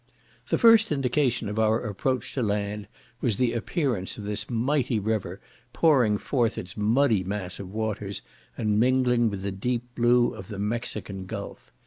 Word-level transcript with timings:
The 0.47 0.57
first 0.57 0.91
indication 0.91 1.47
of 1.47 1.59
our 1.59 1.79
approach 1.79 2.33
to 2.33 2.41
land 2.41 2.87
was 3.21 3.37
the 3.37 3.53
appearance 3.53 4.17
of 4.17 4.23
this 4.23 4.49
mighty 4.49 4.99
river 4.99 5.39
pouring 5.73 6.17
forth 6.17 6.57
its 6.57 6.75
muddy 6.75 7.23
mass 7.23 7.59
of 7.59 7.71
waters, 7.71 8.23
and 8.57 8.79
mingling 8.79 9.29
with 9.29 9.43
the 9.43 9.51
deep 9.51 9.83
blue 9.93 10.33
of 10.33 10.47
the 10.47 10.57
Mexican 10.57 11.27
Gulf. 11.27 11.71